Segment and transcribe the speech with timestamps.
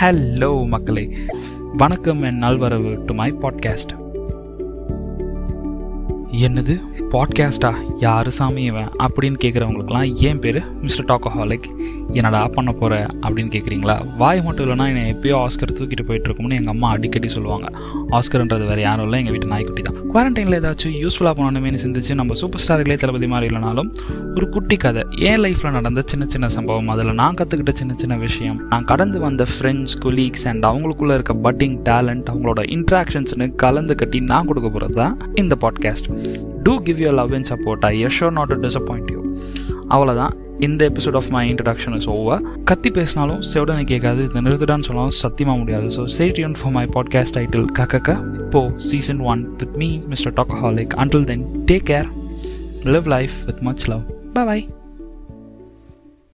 [0.00, 1.16] Hello மக்களே.
[1.76, 4.07] வணக்கம் என் நல்வரவு டு மை பாட்காஸ்ட்
[6.32, 6.80] என்னது?
[7.10, 8.88] பாட்காஸ்டா யாரு சாமி இவன்?
[8.98, 10.70] அப்படின்னு கேட்குறவங்களுக்குலாம் ஏன் பேர்?
[10.80, 11.64] மிஸ்டர் டாக்கோஹாலிக்
[12.12, 16.74] என்னடா பண்ண போகிற அப்படின்னு கேட்குறீங்களா வாய் மட்டும் இல்லைனா என்னை எப்பயோ ஆஸ்கர் தூக்கிட்டு போயிட்டு இருக்கும்னு எங்கள்
[16.74, 17.66] அம்மா அடிக்கடி சொல்லுவாங்க.
[18.10, 19.18] ஆஸ்கர்ன்றது வேறு யாரும் இல்லை.
[19.18, 19.96] எங்கள் வீட்டு நாய்க்குட்டி தான்.
[20.14, 23.90] குவாரண்டைனில் ஏதாச்சும் யூஸ்ஃபுல்லாக பண்ணணுமேனு சிந்திச்சு நம்ம சூப்பர் ஸ்டார்களே தளபதி மாதிரி இல்லைனாலும்
[24.34, 25.04] ஒரு குட்டி கதை.
[25.18, 29.44] என் லைஃப்பில் நடந்த சின்ன சின்ன சம்பவம் அதில் நான் கற்றுக்கிட்ட சின்ன சின்ன விஷயம் நான் கடந்து வந்த
[29.44, 35.30] ஃப்ரெண்ட்ஸ் கொலீக்ஸ் அண்ட் அவங்களுக்குள்ள இருக்க பட்டிங் டேலண்ட் அவங்களோட இன்ட்ராக்ஷன்ஸ்னு கலந்து கட்டி நான் கொடுக்க போகிறது தான்
[35.34, 36.17] இந்த podcast
[36.62, 39.20] to give you love and support I assure not to disappoint you
[39.88, 45.10] அவ்வளோதான் இந்த episode of my introduction is over கத்தி பேசினாலும் செவடனை கேட்காது இந்த நிறுத்துடான்னு சொன்னாலும்
[45.10, 45.86] சத்தியமாக முடியாது.
[45.86, 48.40] ஸோ சேட்டியன் ஃபார் மை பாட்காஸ்ட் டைட்டில் கக்கக்க.
[48.50, 52.10] போ season one with me mister talkaholic until then take care
[52.84, 54.68] live life with much love bye